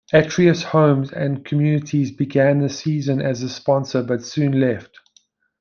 Atreus 0.11 0.63
Homes 0.73 1.11
and 1.11 1.45
Communities 1.45 2.09
began 2.09 2.59
the 2.59 2.69
season 2.69 3.21
as 3.21 3.41
the 3.41 3.49
sponsor, 3.49 4.01
but 4.01 4.23
soon 4.25 4.59
left. 4.59 4.99